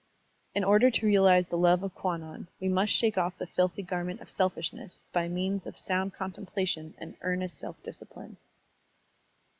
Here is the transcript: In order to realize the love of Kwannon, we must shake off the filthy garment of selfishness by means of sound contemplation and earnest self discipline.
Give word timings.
In 0.55 0.63
order 0.63 0.89
to 0.89 1.05
realize 1.05 1.47
the 1.47 1.59
love 1.59 1.83
of 1.83 1.93
Kwannon, 1.93 2.47
we 2.59 2.67
must 2.67 2.91
shake 2.91 3.19
off 3.19 3.37
the 3.37 3.45
filthy 3.45 3.83
garment 3.83 4.19
of 4.19 4.31
selfishness 4.31 5.03
by 5.13 5.27
means 5.27 5.67
of 5.67 5.77
sound 5.77 6.15
contemplation 6.15 6.95
and 6.97 7.13
earnest 7.21 7.59
self 7.59 7.75
discipline. 7.83 8.37